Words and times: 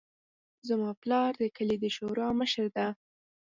زما 0.67 0.91
پلار 1.01 1.31
د 1.41 1.43
کلي 1.55 1.77
د 1.83 1.85
شورا 1.95 2.27
مشر 2.39 2.65
ده 2.75 2.87